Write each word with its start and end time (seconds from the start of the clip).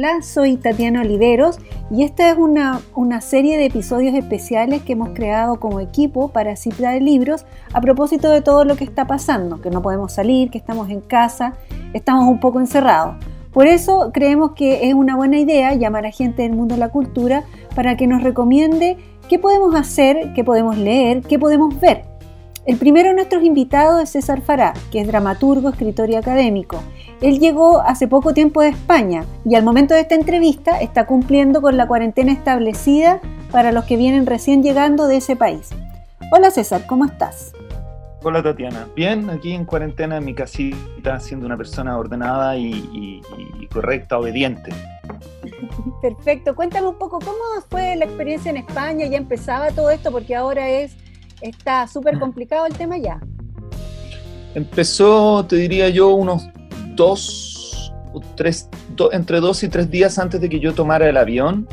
Hola, 0.00 0.22
soy 0.22 0.56
Tatiana 0.56 1.02
Oliveros 1.02 1.58
y 1.90 2.04
esta 2.04 2.30
es 2.30 2.38
una, 2.38 2.80
serie 3.20 3.58
de 3.58 3.66
episodios 3.66 4.14
especiales 4.14 4.80
que 4.80 4.94
hemos 4.94 5.10
creado 5.10 5.60
como 5.60 5.78
equipo 5.78 6.28
para 6.28 6.56
Cipra 6.56 6.92
de 6.92 7.00
Libros 7.00 7.44
a 7.74 7.82
propósito 7.82 8.30
de 8.30 8.40
todo 8.40 8.64
lo 8.64 8.76
que 8.76 8.84
está 8.84 9.06
pasando, 9.06 9.60
que 9.60 9.68
no 9.68 9.82
podemos 9.82 10.14
salir, 10.14 10.48
que 10.50 10.56
estamos 10.56 10.88
en 10.88 11.02
casa, 11.02 11.52
estamos 11.92 12.26
un 12.28 12.40
poco 12.40 12.60
encerrados. 12.60 13.16
Por 13.52 13.66
eso 13.66 14.10
creemos 14.14 14.52
que 14.52 14.88
es 14.88 14.94
una 14.94 15.16
buena 15.16 15.38
idea 15.38 15.74
llamar 15.74 16.06
a 16.06 16.12
gente 16.12 16.44
del 16.44 16.52
mundo 16.52 16.76
de 16.76 16.80
la 16.80 16.88
cultura 16.88 17.44
para 17.74 17.98
que 17.98 18.06
nos 18.06 18.22
recomiende 18.22 18.96
qué 19.28 19.38
podemos 19.38 19.74
hacer, 19.74 20.32
qué 20.34 20.44
podemos 20.44 20.78
leer, 20.78 21.20
qué 21.20 21.38
podemos 21.38 21.78
ver. 21.78 22.09
El 22.70 22.76
primero 22.76 23.08
de 23.08 23.16
nuestros 23.16 23.42
invitados 23.42 24.00
es 24.00 24.10
César 24.10 24.42
Fará, 24.42 24.74
que 24.92 25.00
es 25.00 25.08
dramaturgo, 25.08 25.70
escritor 25.70 26.08
y 26.08 26.14
académico. 26.14 26.80
Él 27.20 27.40
llegó 27.40 27.80
hace 27.80 28.06
poco 28.06 28.32
tiempo 28.32 28.62
de 28.62 28.68
España 28.68 29.24
y 29.44 29.56
al 29.56 29.64
momento 29.64 29.92
de 29.92 30.02
esta 30.02 30.14
entrevista 30.14 30.80
está 30.80 31.04
cumpliendo 31.04 31.62
con 31.62 31.76
la 31.76 31.88
cuarentena 31.88 32.30
establecida 32.30 33.20
para 33.50 33.72
los 33.72 33.86
que 33.86 33.96
vienen 33.96 34.24
recién 34.24 34.62
llegando 34.62 35.08
de 35.08 35.16
ese 35.16 35.34
país. 35.34 35.70
Hola 36.30 36.52
César, 36.52 36.86
¿cómo 36.86 37.06
estás? 37.06 37.52
Hola 38.22 38.40
Tatiana, 38.40 38.86
bien, 38.94 39.30
aquí 39.30 39.52
en 39.52 39.64
cuarentena 39.64 40.18
en 40.18 40.24
mi 40.26 40.34
casita, 40.36 41.18
siendo 41.18 41.46
una 41.46 41.56
persona 41.56 41.98
ordenada 41.98 42.56
y, 42.56 43.20
correcta, 43.72 44.16
obediente. 44.16 44.70
Perfecto, 46.02 46.54
cuéntame 46.54 46.86
un 46.86 46.98
poco 46.98 47.18
cómo 47.18 47.36
fue 47.68 47.96
la 47.96 48.04
experiencia 48.04 48.48
en 48.48 48.58
España, 48.58 49.06
ya 49.06 49.16
empezaba 49.16 49.72
todo 49.72 49.90
esto 49.90 50.12
porque 50.12 50.36
ahora 50.36 50.68
es 50.68 50.96
está 51.40 51.86
súper 51.86 52.18
complicado 52.18 52.66
el 52.66 52.74
tema 52.74 52.98
ya. 52.98 53.20
Empezó, 54.54 55.44
te 55.46 55.56
diría 55.56 55.88
yo, 55.88 56.08
unos 56.08 56.48
dos 56.94 57.92
o 58.12 58.20
tres, 58.36 58.68
entre 59.12 59.40
dos 59.40 59.62
y 59.62 59.68
tres 59.68 59.90
días 59.90 60.18
antes 60.18 60.40
de 60.40 60.48
que 60.48 60.60
yo 60.60 60.74
tomara 60.74 61.08
el 61.08 61.16
avión. 61.16 61.68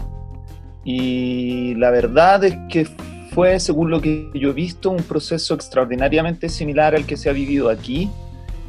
Y 0.83 1.75
la 1.75 1.92
verdad 1.92 2.44
es 2.44 2.55
que 2.69 2.86
fue, 3.31 3.59
según 3.59 3.89
lo 3.89 4.00
que 4.00 4.30
yo 4.33 4.50
he 4.50 4.53
visto, 4.53 4.89
un 4.89 5.03
proceso 5.03 5.53
extraordinariamente 5.53 6.49
similar 6.49 6.95
al 6.95 7.05
que 7.05 7.17
se 7.17 7.30
ha 7.30 7.33
vivido 7.33 7.70
aquí 7.70 8.09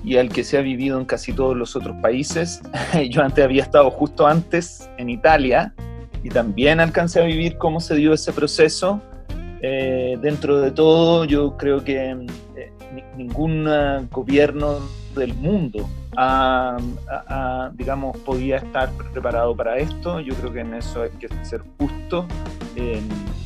y 0.04 0.16
al 0.16 0.28
que 0.28 0.44
se 0.44 0.58
ha 0.58 0.62
vivido 0.62 0.98
en 0.98 1.04
casi 1.04 1.32
todos 1.32 1.56
los 1.56 1.76
otros 1.76 1.96
países. 2.00 2.62
yo 3.10 3.22
antes 3.22 3.44
había 3.44 3.62
estado 3.62 3.90
justo 3.90 4.26
antes 4.26 4.88
en 4.96 5.10
Italia 5.10 5.74
y 6.22 6.30
también 6.30 6.80
alcancé 6.80 7.20
a 7.20 7.24
vivir 7.24 7.58
cómo 7.58 7.80
se 7.80 7.94
dio 7.94 8.12
ese 8.12 8.32
proceso 8.32 9.00
eh, 9.60 10.16
dentro 10.20 10.60
de 10.60 10.70
todo, 10.70 11.24
yo 11.24 11.56
creo 11.56 11.84
que 11.84 12.16
eh, 12.56 12.72
ningún 13.16 13.68
gobierno 14.10 14.78
del 15.14 15.34
mundo 15.34 15.88
digamos, 17.74 18.16
podía 18.18 18.56
estar 18.56 18.90
preparado 19.12 19.54
para 19.54 19.76
esto. 19.78 20.20
Yo 20.20 20.34
creo 20.34 20.52
que 20.52 20.60
en 20.60 20.74
eso 20.74 21.02
hay 21.02 21.10
que 21.10 21.28
ser 21.44 21.62
justo. 21.78 22.26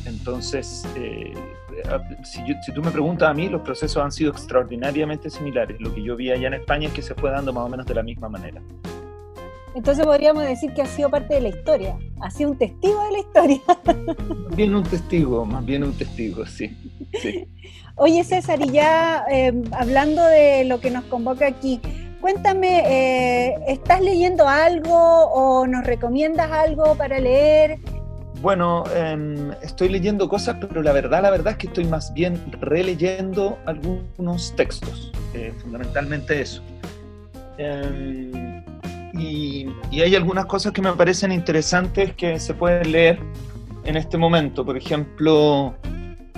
entonces, 0.05 0.85
eh, 0.95 1.33
si, 2.23 2.41
si, 2.65 2.71
tú 2.73 2.81
me 2.81 2.91
preguntas 2.91 3.29
a 3.29 3.33
mí, 3.33 3.49
los 3.49 3.61
procesos 3.61 4.03
han 4.03 4.11
sido 4.11 4.31
extraordinariamente 4.31 5.29
similares. 5.29 5.79
Lo 5.79 5.93
que 5.93 6.01
yo 6.01 6.15
vi 6.15 6.31
allá 6.31 6.47
en 6.47 6.55
España 6.55 6.87
es 6.87 6.93
que 6.93 7.01
se 7.01 7.13
fue 7.13 7.29
dando 7.29 7.53
más 7.53 7.65
o 7.65 7.69
menos 7.69 7.85
de 7.85 7.93
la 7.93 8.03
misma 8.03 8.29
manera. 8.29 8.61
Entonces 9.75 10.05
podríamos 10.05 10.43
decir 10.43 10.73
que 10.73 10.81
ha 10.81 10.85
sido 10.85 11.09
parte 11.09 11.33
de 11.35 11.41
la 11.41 11.49
historia, 11.49 11.97
ha 12.21 12.29
sido 12.29 12.51
un 12.51 12.57
testigo 12.57 13.03
de 13.05 13.11
la 13.11 13.19
historia. 13.19 13.59
Más 14.47 14.55
bien 14.55 14.75
un 14.75 14.83
testigo, 14.83 15.45
más 15.45 15.65
bien 15.65 15.83
un 15.83 15.93
testigo, 15.93 16.45
sí. 16.45 16.77
Oye 17.95 18.23
César, 18.23 18.59
y 18.61 18.71
ya 18.71 19.25
em, 19.29 19.63
hablando 19.71 20.23
de 20.25 20.65
lo 20.65 20.79
que 20.79 20.91
nos 20.91 21.03
convoca 21.05 21.47
aquí, 21.47 21.79
cuéntame, 22.21 22.83
eh, 22.85 23.55
¿estás 23.67 24.01
leyendo 24.01 24.47
algo 24.47 24.95
o 24.95 25.67
nos 25.67 25.85
recomiendas 25.85 26.51
algo 26.51 26.95
para 26.95 27.19
leer? 27.19 27.77
Bueno, 28.41 28.83
em, 28.95 29.51
estoy 29.61 29.89
leyendo 29.89 30.27
cosas, 30.27 30.57
pero 30.59 30.81
la 30.83 30.91
verdad, 30.91 31.21
la 31.21 31.31
verdad 31.31 31.53
es 31.53 31.57
que 31.59 31.67
estoy 31.67 31.85
más 31.85 32.13
bien 32.13 32.39
releyendo 32.59 33.57
algunos 33.65 34.53
textos, 34.55 35.11
eh, 35.33 35.53
fundamentalmente 35.61 36.41
eso. 36.41 36.61
Em, 37.57 38.42
y, 39.13 39.67
hay 39.91 40.15
algunas 40.15 40.45
cosas 40.45 40.71
que 40.71 40.81
me 40.81 40.91
parecen 40.93 41.31
interesantes 41.31 42.13
que 42.15 42.39
se 42.39 42.53
pueden 42.53 42.91
leer 42.91 43.19
en 43.85 43.95
este 43.95 44.17
momento. 44.17 44.65
Por 44.65 44.75
ejemplo, 44.75 45.75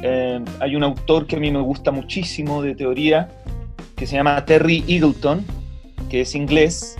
eh, 0.01 0.43
hay 0.59 0.75
un 0.75 0.83
autor 0.83 1.25
que 1.25 1.37
a 1.37 1.39
mí 1.39 1.51
me 1.51 1.61
gusta 1.61 1.91
muchísimo 1.91 2.61
de 2.61 2.75
teoría, 2.75 3.29
que 3.95 4.05
se 4.05 4.17
llama 4.17 4.43
Terry 4.45 4.83
Eagleton, 4.87 5.45
que 6.09 6.21
es 6.21 6.35
inglés, 6.35 6.97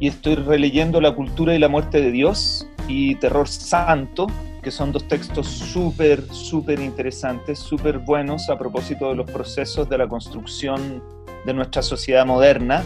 y 0.00 0.08
estoy 0.08 0.34
releyendo 0.34 1.00
La 1.00 1.14
cultura 1.14 1.54
y 1.54 1.58
la 1.58 1.68
muerte 1.68 2.00
de 2.00 2.10
Dios 2.10 2.66
y 2.88 3.14
Terror 3.16 3.48
Santo, 3.48 4.26
que 4.62 4.70
son 4.72 4.90
dos 4.90 5.06
textos 5.06 5.46
súper, 5.46 6.22
súper 6.32 6.80
interesantes, 6.80 7.60
súper 7.60 7.98
buenos 7.98 8.50
a 8.50 8.58
propósito 8.58 9.10
de 9.10 9.14
los 9.14 9.30
procesos 9.30 9.88
de 9.88 9.98
la 9.98 10.08
construcción 10.08 11.02
de 11.44 11.54
nuestra 11.54 11.82
sociedad 11.82 12.26
moderna 12.26 12.82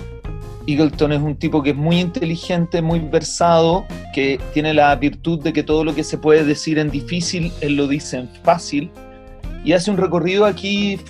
Eagleton 0.67 1.13
es 1.13 1.21
un 1.21 1.37
tipo 1.37 1.63
que 1.63 1.71
es 1.71 1.77
muy 1.77 2.01
inteligente, 2.01 2.83
muy 2.83 3.01
versado, 3.01 3.87
que 4.15 4.41
tiene 4.53 4.75
la 4.75 4.95
virtud 4.97 5.43
de 5.43 5.53
que 5.53 5.63
todo 5.63 5.85
lo 5.85 5.95
que 5.95 6.05
se 6.05 6.19
puede 6.19 6.45
decir 6.45 6.79
en 6.79 6.91
difícil, 6.91 7.53
él 7.61 7.77
lo 7.77 7.89
dice 7.89 8.19
en 8.19 8.29
fácil, 8.43 8.91
y 9.65 9.73
hace 9.73 9.91
un 9.91 9.97
recorrido 9.97 10.45
aquí 10.45 11.01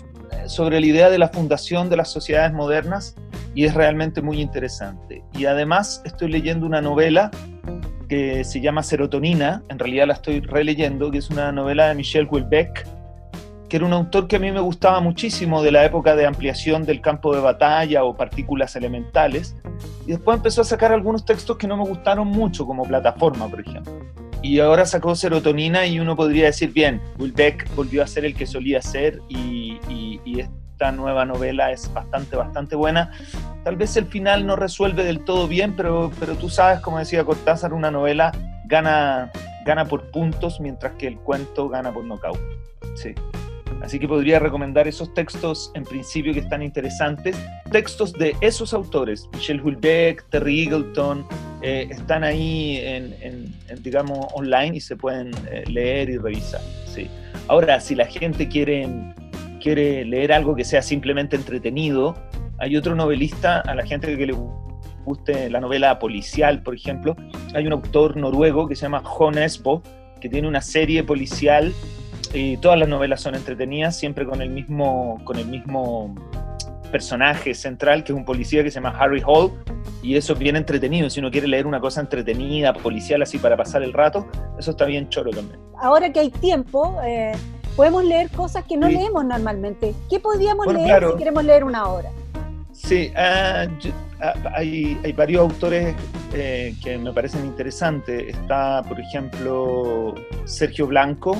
sobre 0.46 0.80
la 0.80 0.86
idea 0.86 1.10
de 1.10 1.18
la 1.18 1.28
fundación 1.28 1.88
de 1.88 1.96
las 1.96 2.10
sociedades 2.10 2.52
modernas, 2.52 3.14
y 3.54 3.64
es 3.64 3.74
realmente 3.74 4.22
muy 4.22 4.40
interesante. 4.40 5.22
Y 5.36 5.46
además 5.46 6.02
estoy 6.04 6.30
leyendo 6.30 6.66
una 6.66 6.80
novela 6.80 7.30
que 8.08 8.44
se 8.44 8.60
llama 8.60 8.82
Serotonina, 8.82 9.62
en 9.68 9.78
realidad 9.78 10.06
la 10.06 10.14
estoy 10.14 10.40
releyendo, 10.40 11.10
que 11.10 11.18
es 11.18 11.30
una 11.30 11.52
novela 11.52 11.88
de 11.88 11.94
Michel 11.94 12.26
Houellebecq, 12.26 12.86
que 13.70 13.76
era 13.76 13.86
un 13.86 13.92
autor 13.92 14.26
que 14.26 14.36
a 14.36 14.38
mí 14.40 14.50
me 14.50 14.60
gustaba 14.60 15.00
muchísimo 15.00 15.62
de 15.62 15.70
la 15.70 15.84
época 15.84 16.16
de 16.16 16.26
ampliación 16.26 16.84
del 16.84 17.00
campo 17.00 17.32
de 17.34 17.40
batalla 17.40 18.02
o 18.02 18.16
partículas 18.16 18.74
elementales, 18.74 19.54
y 20.06 20.10
después 20.10 20.36
empezó 20.36 20.62
a 20.62 20.64
sacar 20.64 20.92
algunos 20.92 21.24
textos 21.24 21.56
que 21.56 21.68
no 21.68 21.76
me 21.76 21.84
gustaron 21.84 22.26
mucho, 22.26 22.66
como 22.66 22.82
Plataforma, 22.82 23.48
por 23.48 23.60
ejemplo. 23.60 23.92
Y 24.42 24.58
ahora 24.58 24.84
sacó 24.86 25.14
Serotonina 25.14 25.86
y 25.86 26.00
uno 26.00 26.16
podría 26.16 26.46
decir, 26.46 26.72
bien, 26.72 27.00
Beck 27.18 27.72
volvió 27.76 28.02
a 28.02 28.08
ser 28.08 28.24
el 28.24 28.34
que 28.34 28.44
solía 28.44 28.82
ser 28.82 29.20
y, 29.28 29.78
esta 30.36 30.92
nueva 30.92 31.26
novela 31.26 31.70
es 31.70 31.92
bastante, 31.92 32.36
bastante 32.36 32.74
buena. 32.74 33.12
Tal 33.64 33.76
vez 33.76 33.96
el 33.98 34.06
final 34.06 34.46
no 34.46 34.56
resuelve 34.56 35.04
del 35.04 35.24
todo 35.24 35.46
bien, 35.46 35.76
pero, 35.76 36.10
pero 36.18 36.34
tú 36.34 36.48
sabes, 36.48 36.80
como 36.80 36.98
decía 36.98 37.22
Cortázar, 37.22 37.74
una 37.74 37.90
novela 37.90 38.32
gana, 38.64 39.30
gana 39.66 39.84
por 39.84 40.10
puntos, 40.10 40.58
mientras 40.58 40.94
que 40.94 41.06
el 41.06 41.18
cuento 41.18 41.68
gana 41.68 41.92
por 41.92 42.04
nocaut. 42.04 42.40
Sí. 42.94 43.14
Así 43.82 43.98
que 43.98 44.06
podría 44.06 44.38
recomendar 44.38 44.86
esos 44.86 45.12
textos 45.14 45.70
en 45.74 45.84
principio 45.84 46.32
que 46.32 46.40
están 46.40 46.62
interesantes. 46.62 47.36
Textos 47.70 48.12
de 48.12 48.36
esos 48.40 48.74
autores, 48.74 49.28
Michel 49.32 49.60
Houellebecq, 49.60 50.28
Terry 50.30 50.64
Eagleton, 50.64 51.26
eh, 51.62 51.88
están 51.90 52.24
ahí 52.24 52.78
en, 52.82 53.54
digamos, 53.82 54.26
online 54.34 54.76
y 54.76 54.80
se 54.80 54.96
pueden 54.96 55.30
eh, 55.50 55.64
leer 55.66 56.10
y 56.10 56.18
revisar. 56.18 56.60
Sí. 56.86 57.08
Ahora, 57.48 57.80
si 57.80 57.94
la 57.94 58.06
gente 58.06 58.48
quiere, 58.48 58.88
quiere 59.60 60.04
leer 60.04 60.32
algo 60.32 60.54
que 60.54 60.64
sea 60.64 60.82
simplemente 60.82 61.36
entretenido, 61.36 62.16
hay 62.58 62.76
otro 62.76 62.94
novelista, 62.94 63.60
a 63.60 63.74
la 63.74 63.86
gente 63.86 64.16
que 64.16 64.26
le 64.26 64.34
guste 65.04 65.48
la 65.50 65.60
novela 65.60 65.98
policial, 65.98 66.62
por 66.62 66.74
ejemplo, 66.74 67.16
hay 67.54 67.66
un 67.66 67.72
autor 67.72 68.16
noruego 68.16 68.68
que 68.68 68.76
se 68.76 68.82
llama 68.82 69.02
Jon 69.02 69.38
Esbo, 69.38 69.82
que 70.20 70.28
tiene 70.28 70.46
una 70.46 70.60
serie 70.60 71.02
policial 71.02 71.72
y 72.32 72.56
todas 72.58 72.78
las 72.78 72.88
novelas 72.88 73.20
son 73.20 73.34
entretenidas, 73.34 73.96
siempre 73.96 74.24
con 74.26 74.40
el 74.42 74.50
mismo, 74.50 75.20
con 75.24 75.38
el 75.38 75.46
mismo 75.46 76.14
personaje 76.90 77.54
central, 77.54 78.04
que 78.04 78.12
es 78.12 78.18
un 78.18 78.24
policía 78.24 78.62
que 78.62 78.70
se 78.70 78.76
llama 78.76 78.96
Harry 78.98 79.22
Hall, 79.24 79.52
y 80.02 80.16
eso 80.16 80.32
es 80.34 80.38
bien 80.38 80.56
entretenido. 80.56 81.08
Si 81.10 81.20
uno 81.20 81.30
quiere 81.30 81.46
leer 81.46 81.66
una 81.66 81.80
cosa 81.80 82.00
entretenida, 82.00 82.72
policial, 82.72 83.22
así 83.22 83.38
para 83.38 83.56
pasar 83.56 83.82
el 83.82 83.92
rato, 83.92 84.26
eso 84.58 84.72
está 84.72 84.84
bien 84.86 85.08
choro 85.08 85.30
también. 85.30 85.60
Ahora 85.78 86.12
que 86.12 86.20
hay 86.20 86.30
tiempo, 86.30 86.98
eh, 87.04 87.32
podemos 87.76 88.04
leer 88.04 88.28
cosas 88.30 88.64
que 88.64 88.76
no 88.76 88.88
leemos 88.88 89.24
normalmente. 89.24 89.94
¿Qué 90.08 90.20
podríamos 90.20 90.66
leer 90.72 91.06
si 91.10 91.16
queremos 91.16 91.44
leer 91.44 91.64
una 91.64 91.88
obra? 91.88 92.10
Sí, 92.72 93.12
ah, 93.16 93.66
ah, 94.20 94.34
hay, 94.54 94.98
hay, 95.04 95.12
varios 95.12 95.42
autores 95.42 95.94
eh, 96.32 96.74
que 96.82 96.96
me 96.96 97.12
parecen 97.12 97.44
interesantes. 97.44 98.28
Está, 98.28 98.82
por 98.88 98.98
ejemplo, 98.98 100.14
Sergio 100.44 100.86
Blanco, 100.86 101.36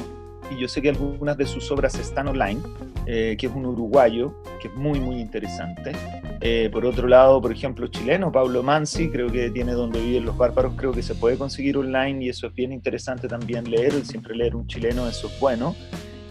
y 0.51 0.61
yo 0.61 0.69
sé 0.69 0.83
que 0.83 0.91
algunas 0.91 1.37
de 1.37 1.47
sus 1.47 1.71
obras 1.71 1.95
están 1.99 2.29
online, 2.29 2.61
eh, 3.07 3.37
que 3.39 3.47
es 3.47 3.53
un 3.53 3.67
uruguayo, 3.67 4.35
que 4.61 4.69
es 4.69 4.75
muy, 4.75 5.01
muy 5.01 5.21
interesante. 5.21 5.93
Eh, 6.41 6.71
por 6.73 6.87
otro 6.87 7.07
lado, 7.07 7.41
por 7.41 7.53
ejemplo, 7.53 7.87
chileno, 7.89 8.33
Pablo 8.33 8.63
Mansi, 8.63 9.11
creo 9.11 9.31
que 9.31 9.51
tiene 9.51 9.73
Donde 9.73 10.01
viven 10.01 10.25
los 10.25 10.37
bárbaros, 10.37 10.73
creo 10.77 10.93
que 10.93 11.03
se 11.03 11.15
puede 11.15 11.37
conseguir 11.37 11.77
online 11.77 12.25
y 12.25 12.29
eso 12.31 12.47
es 12.47 12.55
bien 12.55 12.73
interesante 12.73 13.29
también 13.29 13.71
leer, 13.71 13.93
siempre 14.05 14.35
leer 14.35 14.57
un 14.57 14.67
chileno, 14.67 15.07
eso 15.07 15.27
es 15.29 15.39
bueno. 15.39 15.77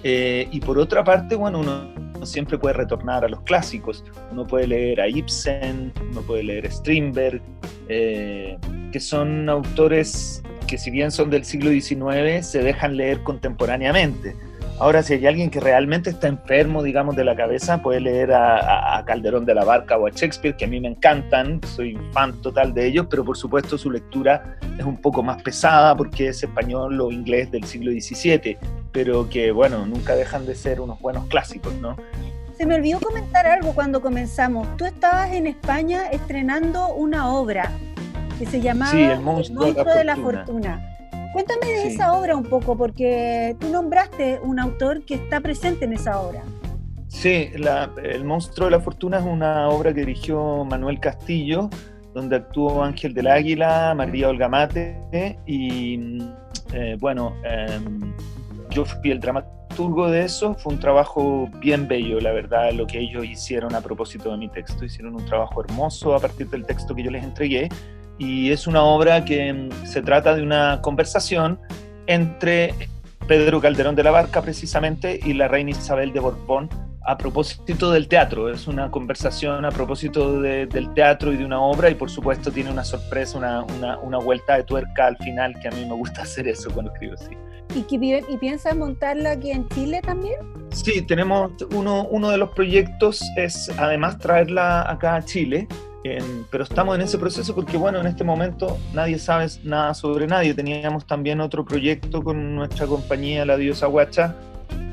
Eh, 0.04 0.48
y 0.52 0.60
por 0.62 0.80
otra 0.80 1.04
parte, 1.04 1.36
bueno, 1.36 1.60
uno 1.60 2.26
siempre 2.26 2.58
puede 2.58 2.74
retornar 2.74 3.26
a 3.26 3.30
los 3.30 3.42
clásicos. 3.42 4.04
Uno 4.32 4.46
puede 4.48 4.68
leer 4.68 5.02
a 5.02 5.08
Ibsen, 5.08 5.94
uno 6.12 6.22
puede 6.22 6.44
leer 6.44 6.68
a 6.68 6.72
Strindberg, 6.72 7.42
eh, 7.88 8.58
que 8.92 9.00
son 9.00 9.50
autores 9.50 10.42
que 10.70 10.78
si 10.78 10.92
bien 10.92 11.10
son 11.10 11.32
del 11.32 11.46
siglo 11.46 11.72
XIX, 11.72 12.46
se 12.46 12.62
dejan 12.62 12.96
leer 12.96 13.24
contemporáneamente. 13.24 14.36
Ahora, 14.78 15.02
si 15.02 15.14
hay 15.14 15.26
alguien 15.26 15.50
que 15.50 15.60
realmente 15.60 16.12
está 16.12 16.28
enfermo, 16.28 16.84
digamos, 16.84 17.16
de 17.16 17.26
la 17.26 17.36
cabeza, 17.36 17.82
puede 17.82 18.00
leer 18.00 18.32
a, 18.32 19.04
Calderón 19.06 19.46
de 19.46 19.56
la 19.56 19.66
Barca 19.66 19.98
o 19.98 20.06
a 20.06 20.12
Shakespeare, 20.12 20.56
que 20.56 20.66
a 20.66 20.68
mí 20.68 20.80
me 20.80 20.88
encantan, 20.88 21.60
soy 21.76 21.98
fan 22.14 22.40
total 22.42 22.74
de 22.74 22.86
ellos, 22.86 23.08
pero 23.10 23.26
por 23.26 23.36
supuesto 23.36 23.78
su 23.78 23.90
lectura 23.90 24.58
es 24.78 24.86
un 24.86 24.98
poco 24.98 25.24
más 25.24 25.42
pesada 25.42 25.96
porque 25.98 26.28
es 26.28 26.44
español 26.44 27.02
o 27.02 27.12
inglés 27.12 27.50
del 27.52 27.64
siglo 27.64 27.92
XVII, 27.92 28.58
pero 28.92 29.28
que, 29.28 29.52
bueno, 29.52 29.86
nunca 29.88 30.16
dejan 30.16 30.46
de 30.46 30.54
ser 30.54 30.80
unos 30.80 31.00
buenos 31.02 31.26
clásicos, 31.28 31.74
¿no? 31.76 31.98
Se 32.58 32.66
me 32.66 32.76
olvidó 32.76 33.00
comentar 33.00 33.48
algo 33.48 33.74
cuando 33.74 34.02
comenzamos. 34.02 34.68
Tú 34.78 34.86
estabas 34.86 35.34
en 35.34 35.48
España 35.48 36.04
estrenando 36.12 36.94
una 36.94 37.30
obra 37.30 37.72
que 38.40 38.46
se 38.46 38.62
llamaba 38.62 38.98
El 38.98 39.20
monstruo, 39.20 39.74
de 39.74 40.04
la 40.06 40.16
fortuna. 40.16 40.96
Cuéntame 41.34 41.68
de 41.68 41.88
esa 41.90 42.14
obra 42.14 42.36
un 42.36 42.46
poco, 42.46 42.76
porque 42.76 43.56
tú 43.60 43.70
nombraste 43.70 44.40
un 44.42 44.60
autor 44.60 45.04
que 45.04 45.16
está 45.16 45.42
presente 45.42 45.86
en 45.86 45.94
esa 45.94 46.20
obra. 46.22 46.42
Sí, 47.08 47.52
El 48.04 48.24
monstruo 48.24 48.66
de 48.66 48.72
la 48.72 48.80
fortuna 48.80 49.20
es 49.20 49.26
una 49.26 49.68
obra 49.70 49.94
que 49.94 50.02
dirigió 50.02 50.64
Manuel 50.64 51.00
Castillo, 51.00 51.70
donde 52.14 52.38
actuó 52.38 52.84
Ángel 52.84 53.14
del 53.14 53.28
Águila, 53.28 53.94
María 53.96 54.30
Olga 54.30 54.48
Mate 54.48 55.38
y, 55.46 56.20
eh, 56.74 56.98
bueno, 57.00 57.36
em, 57.44 58.14
yo 58.70 58.86
fui 58.86 59.12
el 59.12 59.20
dramaturgo 59.20 60.10
de 60.10 60.24
eso. 60.24 60.56
Fue 60.56 60.74
un 60.74 60.80
trabajo 60.80 61.50
bien 61.60 61.88
bello, 61.88 62.20
la 62.20 62.32
verdad, 62.32 62.72
lo 62.72 62.88
que 62.88 63.00
ellos 63.00 63.26
hicieron 63.26 63.76
a 63.76 63.82
propósito 63.82 64.32
de 64.32 64.38
mi 64.38 64.50
texto. 64.50 64.86
Hicieron 64.86 65.16
un 65.16 65.26
trabajo 65.26 65.64
hermoso 65.64 66.16
a 66.16 66.20
partir 66.20 66.50
del 66.50 66.66
texto 66.66 66.96
que 66.96 67.04
yo 67.04 67.12
les 67.12 67.24
entregué 67.24 67.70
y 68.20 68.52
es 68.52 68.68
una 68.68 68.84
obra 68.84 69.26
que 69.26 69.52
mm, 69.52 69.86
se 69.86 70.04
trata 70.04 70.36
de 70.36 70.44
una 70.44 70.82
conversación 70.82 71.60
entre 72.06 72.76
Pedro 73.28 73.62
Calderón 73.62 73.96
de 73.96 74.04
la 74.04 74.12
Barca 74.12 74.42
precisamente 74.42 75.20
y 75.24 75.34
la 75.34 75.48
reina 75.48 75.72
Isabel 75.72 76.14
de 76.14 76.20
Borbón 76.20 76.70
a 77.06 77.18
propósito 77.18 77.92
del 77.92 78.08
teatro. 78.08 78.52
Es 78.52 78.68
una 78.68 78.92
conversación 78.92 79.66
a 79.66 79.72
propósito 79.72 80.42
del 80.42 80.94
teatro 80.94 81.32
y 81.32 81.38
de 81.38 81.46
una 81.46 81.62
obra 81.62 81.90
y 81.90 81.96
por 81.96 82.10
supuesto 82.10 82.52
tiene 82.52 82.72
una 82.72 82.84
sorpresa, 82.84 83.38
una, 83.38 83.64
una, 83.64 83.98
una 84.00 84.18
vuelta 84.20 84.58
de 84.58 84.64
tuerca 84.64 85.08
al 85.08 85.18
final 85.18 85.60
que 85.60 85.70
a 85.70 85.72
mí 85.72 85.86
me 85.86 85.94
gusta 85.94 86.22
hacer 86.24 86.48
eso 86.48 86.70
cuando 86.72 86.92
escribo 86.92 87.16
así. 87.16 87.36
¿Y, 87.76 87.86
¿Y 88.34 88.38
piensas 88.38 88.76
montarla 88.76 89.32
aquí 89.32 89.52
en 89.52 89.68
Chile 89.70 90.02
también? 90.02 90.36
Sí, 90.72 91.02
tenemos 91.04 91.52
uno, 91.74 92.06
uno 92.06 92.30
de 92.30 92.38
los 92.38 92.50
proyectos 92.50 93.22
es 93.36 93.72
además 93.78 94.18
traerla 94.18 94.90
acá 94.90 95.16
a 95.16 95.24
Chile 95.24 95.68
pero 96.50 96.64
estamos 96.64 96.96
en 96.96 97.02
ese 97.02 97.18
proceso 97.18 97.54
porque, 97.54 97.78
bueno, 97.78 98.00
en 98.00 98.08
este 98.08 98.24
momento 98.24 98.78
nadie 98.94 99.20
sabe 99.20 99.48
nada 99.64 99.94
sobre 99.94 100.28
nadie. 100.28 100.54
Teníamos 100.54 101.06
también 101.06 101.42
otro 101.42 101.66
proyecto 101.66 102.24
con 102.24 102.56
nuestra 102.56 102.88
compañía, 102.88 103.46
La 103.46 103.58
Diosa 103.58 103.88
Guacha, 103.88 104.36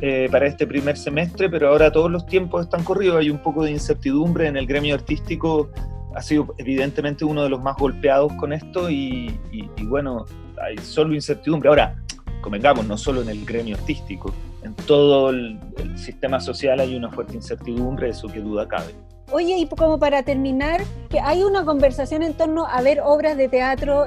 eh, 0.01 0.29
para 0.31 0.47
este 0.47 0.67
primer 0.67 0.97
semestre, 0.97 1.49
pero 1.49 1.69
ahora 1.69 1.93
todos 1.93 2.11
los 2.11 2.27
tiempos 2.27 2.65
están 2.65 2.83
corridos. 2.83 3.19
Hay 3.19 3.31
un 3.31 3.39
poco 3.39 3.65
de 3.65 3.71
incertidumbre 3.71 4.49
en 4.49 4.57
el 4.57 4.67
gremio 4.67 4.95
artístico. 4.95 5.71
Ha 6.15 6.23
sido 6.23 6.55
evidentemente 6.59 7.25
uno 7.25 7.43
de 7.43 7.51
los 7.51 7.63
más 7.63 7.77
golpeados 7.77 8.33
con 8.35 8.53
esto 8.53 8.91
y, 8.91 9.39
bueno, 9.85 10.25
hay 10.63 10.77
solo 10.79 11.15
incertidumbre. 11.15 11.69
Ahora, 11.69 12.03
convengamos, 12.41 12.87
no 12.87 12.97
solo 12.97 13.23
en 13.23 13.29
el 13.29 13.45
gremio 13.45 13.77
artístico, 13.77 14.33
en 14.63 14.75
todo 14.75 15.31
el 15.31 15.59
sistema 15.95 16.41
social 16.41 16.81
hay 16.81 16.97
una 16.97 17.11
fuerte 17.11 17.35
incertidumbre, 17.35 18.09
eso 18.09 18.29
que 18.29 18.41
duda 18.41 18.67
cabe. 18.67 18.95
Oye, 19.33 19.59
y 19.59 19.67
como 19.67 19.99
para 19.99 20.23
terminar, 20.23 20.83
que 21.11 21.19
hay 21.19 21.43
una 21.43 21.65
conversación 21.65 22.23
en 22.23 22.35
torno 22.35 22.65
a 22.67 22.81
ver 22.81 23.01
obras 23.01 23.37
de 23.37 23.49
teatro 23.49 24.07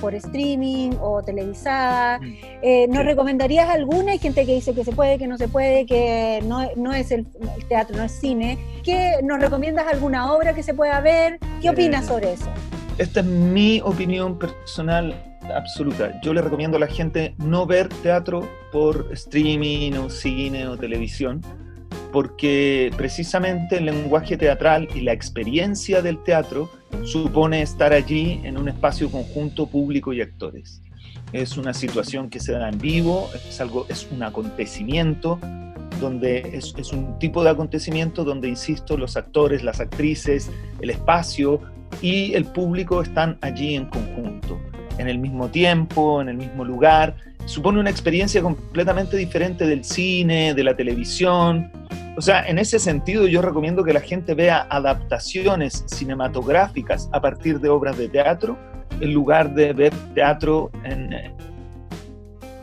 por 0.00 0.14
streaming 0.14 0.92
o 1.00 1.22
televisada. 1.22 2.18
Mm. 2.18 2.34
Eh, 2.62 2.86
¿Nos 2.88 3.04
recomendarías 3.04 3.68
alguna? 3.68 4.12
Hay 4.12 4.18
gente 4.18 4.46
que 4.46 4.54
dice 4.54 4.74
que 4.74 4.82
se 4.82 4.92
puede, 4.92 5.18
que 5.18 5.26
no 5.26 5.36
se 5.36 5.48
puede, 5.48 5.84
que 5.84 6.42
no, 6.46 6.92
es 6.92 7.10
el, 7.10 7.26
teatro, 7.68 7.96
no 7.96 8.04
es 8.04 8.12
cine. 8.12 8.58
¿Qué, 8.82 9.16
¿Nos 9.22 9.40
recomiendas 9.40 9.86
alguna 9.86 10.32
obra 10.32 10.54
que 10.54 10.62
se 10.62 10.72
pueda 10.72 11.00
ver? 11.00 11.38
¿Qué 11.60 11.68
eh, 11.68 11.70
opinas 11.70 12.06
sobre 12.06 12.32
eso? 12.32 12.48
Esta 12.96 13.20
es 13.20 13.26
mi 13.26 13.82
opinión 13.84 14.38
personal 14.38 15.14
absoluta. 15.54 16.18
Yo 16.22 16.32
le 16.32 16.40
recomiendo 16.40 16.78
a 16.78 16.80
la 16.80 16.86
gente 16.86 17.34
no 17.38 17.66
ver 17.66 17.88
teatro 17.88 18.48
por 18.72 19.08
streaming 19.12 19.92
o 19.92 20.08
cine 20.08 20.66
o 20.66 20.78
televisión 20.78 21.42
porque 22.12 22.90
precisamente 22.96 23.78
el 23.78 23.86
lenguaje 23.86 24.36
teatral 24.36 24.88
y 24.94 25.00
la 25.00 25.12
experiencia 25.12 26.02
del 26.02 26.22
teatro 26.22 26.70
supone 27.04 27.62
estar 27.62 27.92
allí 27.92 28.40
en 28.44 28.58
un 28.58 28.68
espacio 28.68 29.10
conjunto 29.10 29.66
público 29.66 30.12
y 30.12 30.20
actores. 30.20 30.82
Es 31.32 31.56
una 31.56 31.72
situación 31.72 32.28
que 32.28 32.40
se 32.40 32.52
da 32.52 32.68
en 32.68 32.78
vivo, 32.78 33.30
es, 33.34 33.60
algo, 33.60 33.86
es 33.88 34.08
un 34.10 34.22
acontecimiento, 34.22 35.38
donde 36.00 36.38
es, 36.54 36.74
es 36.76 36.92
un 36.92 37.18
tipo 37.18 37.44
de 37.44 37.50
acontecimiento 37.50 38.24
donde, 38.24 38.48
insisto, 38.48 38.96
los 38.96 39.16
actores, 39.16 39.62
las 39.62 39.80
actrices, 39.80 40.50
el 40.80 40.90
espacio 40.90 41.60
y 42.02 42.34
el 42.34 42.46
público 42.46 43.02
están 43.02 43.38
allí 43.42 43.74
en 43.74 43.86
conjunto, 43.86 44.58
en 44.98 45.08
el 45.08 45.18
mismo 45.18 45.48
tiempo, 45.48 46.20
en 46.20 46.30
el 46.30 46.36
mismo 46.36 46.64
lugar. 46.64 47.14
Supone 47.44 47.80
una 47.80 47.90
experiencia 47.90 48.42
completamente 48.42 49.16
diferente 49.16 49.66
del 49.66 49.84
cine, 49.84 50.54
de 50.54 50.64
la 50.64 50.76
televisión, 50.76 51.70
o 52.20 52.22
sea, 52.22 52.46
en 52.46 52.58
ese 52.58 52.78
sentido 52.78 53.26
yo 53.26 53.40
recomiendo 53.40 53.82
que 53.82 53.94
la 53.94 54.00
gente 54.02 54.34
vea 54.34 54.66
adaptaciones 54.68 55.84
cinematográficas 55.86 57.08
a 57.14 57.20
partir 57.22 57.60
de 57.60 57.70
obras 57.70 57.96
de 57.96 58.10
teatro 58.10 58.58
en 59.00 59.14
lugar 59.14 59.54
de 59.54 59.72
ver 59.72 59.94
teatro 60.14 60.70
en, 60.84 61.14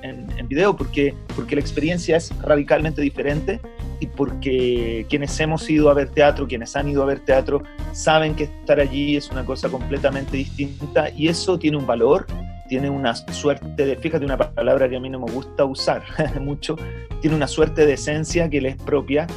en, 0.03 0.47
video, 0.47 0.77
porque, 0.77 1.15
porque 1.35 1.55
la 1.55 1.61
experiencia 1.61 2.17
es 2.17 2.31
radicalmente 2.43 3.01
diferente 3.01 3.59
y 3.99 4.05
porque 4.05 5.07
quienes 5.09 5.39
hemos 5.39 5.67
ido 5.67 5.89
a 5.89 5.95
ver 5.95 6.09
teatro, 6.09 6.47
quienes 6.47 6.75
han 6.75 6.89
ido 6.89 7.01
a 7.01 7.07
ver 7.07 7.21
teatro, 7.21 7.63
saben 7.93 8.35
que 8.35 8.43
estar 8.43 8.79
allí 8.79 9.15
es 9.15 9.31
una 9.31 9.43
cosa 9.43 9.69
completamente 9.69 10.37
distinta 10.37 11.09
y 11.09 11.29
eso 11.29 11.57
tiene 11.57 11.77
un 11.77 11.87
valor, 11.87 12.27
tiene 12.67 12.89
una 12.89 13.15
suerte 13.15 13.85
de, 13.85 13.95
fíjate 13.95 14.25
una 14.25 14.37
palabra 14.37 14.89
que 14.89 14.97
a 14.97 14.99
mí 14.99 15.09
no 15.09 15.19
me 15.19 15.31
gusta 15.31 15.65
usar 15.65 16.03
mucho, 16.41 16.75
tiene 17.21 17.35
una 17.35 17.47
suerte 17.47 17.85
de 17.85 17.93
esencia 17.93 18.49
que 18.49 18.61
le 18.61 18.69
es 18.69 18.77
propia. 18.77 19.27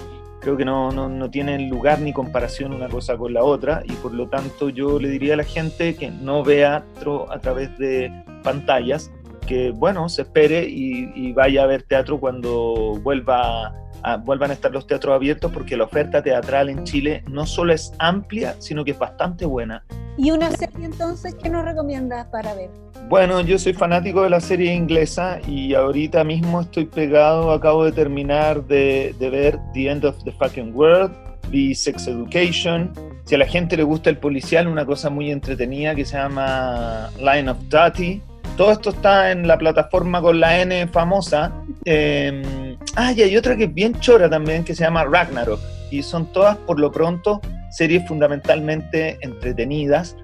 Creo 0.41 0.57
que 0.57 0.65
no, 0.65 0.91
no, 0.91 1.07
no, 1.09 1.31
tiene 1.31 1.59
lugar 1.69 2.01
ni 2.01 2.15
comparación 2.15 2.73
una 2.73 2.89
cosa 2.89 3.15
con 3.19 3.35
la 3.35 3.45
otra 3.45 3.83
y 3.85 3.93
por 3.93 4.15
lo 4.15 4.27
tanto 4.27 4.71
yo 4.71 4.99
le 4.99 5.11
diría 5.11 5.35
a 5.35 5.37
la 5.37 5.45
gente 5.45 5.95
que 5.97 6.11
no 6.11 6.43
vea 6.43 6.83
teatro 6.95 7.31
a 7.31 7.39
través 7.41 7.77
de 7.77 8.11
pantallas, 8.43 9.11
que 9.47 9.71
bueno, 9.71 10.09
se 10.09 10.23
espere 10.23 10.65
y, 10.67 11.33
vaya 11.33 11.65
a 11.65 11.67
ver 11.67 11.83
teatro 11.83 12.19
cuando 12.19 12.99
vuelva 13.03 13.75
a, 14.03 14.17
vuelvan 14.17 14.51
a 14.51 14.55
estar 14.55 14.73
los 14.73 14.87
teatros 14.87 15.15
abiertos 15.15 15.53
porque 15.53 15.77
la 15.77 15.85
oferta 15.85 16.23
teatral 16.23 16.71
en 16.71 16.85
Chile 16.85 17.23
no 17.29 17.45
solo 17.45 17.75
es 17.75 17.93
amplia, 17.99 18.55
sino 18.61 18.83
que 18.83 18.93
es 18.93 18.99
bastante 18.99 19.45
buena. 19.45 19.85
¿Y 20.23 20.33
una 20.33 20.51
serie 20.51 20.85
entonces 20.85 21.35
qué 21.43 21.49
nos 21.49 21.65
recomiendas 21.65 22.27
para 22.27 22.53
ver? 22.53 22.69
Bueno, 23.09 23.41
yo 23.41 23.59
soy 23.59 23.73
fanático 23.73 24.23
de 24.23 24.29
la 24.29 24.41
serie 24.43 24.75
inglesa 24.75 25.39
y 25.49 25.73
ahorita 25.73 26.25
mismo 26.25 26.61
estoy 26.61 26.85
pegado, 26.85 27.53
acabo 27.53 27.87
de 27.87 27.93
terminar 27.93 28.63
de, 28.67 29.15
ver 29.19 29.59
The 29.73 29.89
End 29.89 30.05
of 30.05 30.23
the 30.25 30.33
Fucking 30.33 30.75
World, 30.75 31.11
The 31.51 31.75
Sex 31.75 32.07
Education. 32.07 32.93
Si 33.25 33.35
a 33.35 33.39
la 33.39 33.47
gente 33.47 33.79
le 33.79 33.83
gusta 33.83 34.11
el 34.11 34.19
policial, 34.19 34.69
una 34.69 34.85
cosa 34.85 35.09
muy 35.09 35.31
entretenida 35.31 35.95
que 35.95 36.05
se 36.05 36.19
llama 36.19 37.09
Line 37.19 37.51
of 37.51 37.57
Duty. 37.71 38.21
Todo 38.59 38.73
esto 38.73 38.91
está 38.91 39.31
en 39.31 39.49
la 39.49 39.57
plataforma 39.57 40.21
con 40.21 40.39
la 40.39 40.61
N 40.61 40.87
famosa. 40.89 41.51
Eh, 41.87 42.77
ah, 42.95 43.13
y 43.13 43.23
hay 43.23 43.39
otra 43.39 43.57
que 43.57 43.65
es 43.65 43.73
bien 43.73 43.99
chora 44.01 44.29
también 44.29 44.65
que 44.65 44.75
se 44.75 44.85
llama 44.85 45.03
Ragnarok. 45.05 45.61
Y 45.91 46.03
son 46.03 46.31
todas, 46.31 46.59
por 46.59 46.79
lo 46.79 46.93
pronto, 46.93 47.41
series 47.71 48.07
fundamentalmente 48.07 49.19
entretenidas 49.23 50.17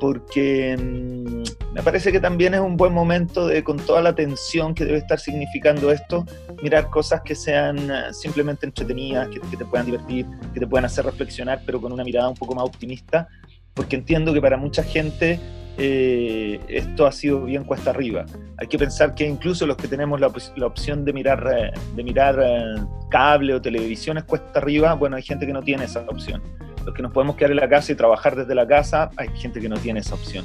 porque 0.00 0.76
mm, 0.76 1.72
me 1.74 1.82
parece 1.82 2.12
que 2.12 2.20
también 2.20 2.54
es 2.54 2.60
un 2.60 2.76
buen 2.76 2.92
momento 2.92 3.46
de, 3.46 3.64
con 3.64 3.78
toda 3.78 4.02
la 4.02 4.14
tensión 4.14 4.74
que 4.74 4.84
debe 4.84 4.98
estar 4.98 5.18
significando 5.18 5.90
esto, 5.90 6.24
mirar 6.62 6.90
cosas 6.90 7.22
que 7.22 7.34
sean 7.34 7.90
eh, 7.90 8.12
simplemente 8.12 8.66
entretenidas, 8.66 9.28
que, 9.28 9.56
te 9.56 9.64
puedan 9.64 9.86
divertir, 9.86 10.26
que 10.52 10.60
te 10.60 10.66
puedan 10.66 10.84
hacer 10.84 11.04
reflexionar, 11.04 11.62
pero 11.64 11.80
con 11.80 11.92
una 11.92 12.04
mirada 12.04 12.28
un 12.28 12.36
poco 12.36 12.54
más 12.54 12.64
optimista, 12.64 13.28
porque 13.72 13.96
entiendo 13.96 14.32
que 14.32 14.40
para 14.40 14.56
mucha 14.56 14.82
gente 14.82 15.40
eh, 15.78 16.60
esto 16.68 17.06
ha 17.06 17.12
sido 17.12 17.44
bien 17.44 17.64
cuesta 17.64 17.90
arriba. 17.90 18.26
Hay 18.58 18.68
que 18.68 18.78
pensar 18.78 19.14
que 19.14 19.26
incluso 19.26 19.66
los 19.66 19.76
que 19.76 19.88
tenemos 19.88 20.20
la, 20.20 20.30
la 20.56 20.66
opción 20.66 21.04
de 21.04 21.12
mirar, 21.12 21.44
eh, 21.56 21.72
de 21.96 22.04
mirar 22.04 22.86
cable 23.10 23.54
o 23.54 23.62
televisión 23.62 24.18
es 24.18 24.24
cuesta 24.24 24.60
arriba, 24.60 24.94
bueno, 24.94 25.16
hay 25.16 25.22
gente 25.22 25.46
que 25.46 25.52
no 25.52 25.62
tiene 25.62 25.84
esa 25.84 26.00
opción 26.00 26.42
los 26.84 26.94
que 26.94 27.02
nos 27.02 27.12
podemos 27.12 27.36
quedar 27.36 27.50
en 27.50 27.58
la 27.58 27.68
casa 27.68 27.92
y 27.92 27.94
trabajar 27.94 28.36
desde 28.36 28.54
la 28.54 28.66
casa, 28.66 29.10
hay 29.16 29.28
gente 29.36 29.60
que 29.60 29.68
no 29.68 29.76
tiene 29.76 30.00
esa 30.00 30.14
opción. 30.14 30.44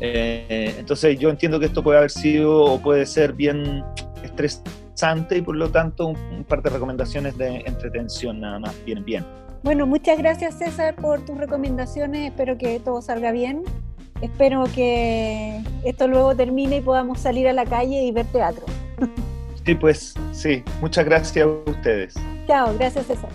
Eh, 0.00 0.74
entonces 0.78 1.18
yo 1.18 1.30
entiendo 1.30 1.60
que 1.60 1.66
esto 1.66 1.82
puede 1.82 1.98
haber 1.98 2.10
sido 2.10 2.64
o 2.64 2.80
puede 2.80 3.06
ser 3.06 3.34
bien 3.34 3.84
estresante 4.24 5.38
y 5.38 5.42
por 5.42 5.56
lo 5.56 5.70
tanto 5.70 6.08
un, 6.08 6.44
par 6.44 6.62
de 6.62 6.70
recomendaciones 6.70 7.38
de 7.38 7.58
entretención 7.66 8.40
nada 8.40 8.58
más 8.58 8.74
vienen 8.84 9.04
bien. 9.04 9.24
Bueno, 9.62 9.86
muchas 9.86 10.18
gracias 10.18 10.58
César 10.58 10.96
por 10.96 11.24
tus 11.24 11.36
recomendaciones, 11.38 12.30
espero 12.30 12.58
que 12.58 12.80
todo 12.80 13.00
salga 13.00 13.30
bien. 13.30 13.62
Espero 14.20 14.64
que 14.72 15.60
esto 15.84 16.06
luego 16.06 16.34
termine 16.36 16.76
y 16.76 16.80
podamos 16.80 17.20
salir 17.20 17.48
a 17.48 17.52
la 17.52 17.64
calle 17.64 18.02
y 18.02 18.12
ver 18.12 18.26
teatro. 18.26 18.64
Sí, 19.64 19.76
pues 19.76 20.14
sí, 20.32 20.64
muchas 20.80 21.04
gracias 21.04 21.46
a 21.46 21.70
ustedes. 21.70 22.14
Chao, 22.48 22.74
gracias 22.76 23.06
César. 23.06 23.30